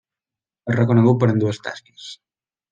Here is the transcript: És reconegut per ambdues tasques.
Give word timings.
És 0.71 0.77
reconegut 0.77 1.21
per 1.25 1.31
ambdues 1.35 1.63
tasques. 1.69 2.11